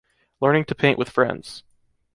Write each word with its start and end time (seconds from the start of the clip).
learning 0.41 0.65
to 0.65 0.73
paint 0.73 0.97
with 0.97 1.11
friends 1.11 1.61